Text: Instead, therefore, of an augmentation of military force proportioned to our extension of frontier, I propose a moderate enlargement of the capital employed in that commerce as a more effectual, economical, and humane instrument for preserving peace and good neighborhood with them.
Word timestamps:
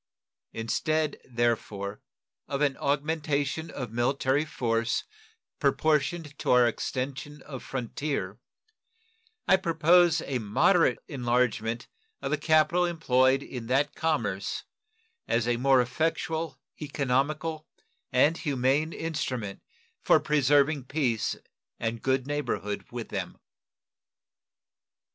Instead, 0.51 1.19
therefore, 1.25 2.01
of 2.47 2.59
an 2.61 2.75
augmentation 2.77 3.69
of 3.69 3.91
military 3.91 4.45
force 4.45 5.03
proportioned 5.59 6.35
to 6.39 6.49
our 6.49 6.65
extension 6.67 7.43
of 7.43 7.61
frontier, 7.61 8.39
I 9.47 9.57
propose 9.57 10.23
a 10.23 10.39
moderate 10.39 10.97
enlargement 11.07 11.87
of 12.19 12.31
the 12.31 12.39
capital 12.39 12.83
employed 12.83 13.43
in 13.43 13.67
that 13.67 13.93
commerce 13.93 14.63
as 15.27 15.47
a 15.47 15.57
more 15.57 15.79
effectual, 15.81 16.59
economical, 16.81 17.67
and 18.11 18.35
humane 18.39 18.93
instrument 18.93 19.61
for 20.03 20.19
preserving 20.19 20.85
peace 20.85 21.35
and 21.79 22.01
good 22.01 22.25
neighborhood 22.25 22.85
with 22.89 23.09
them. 23.09 23.37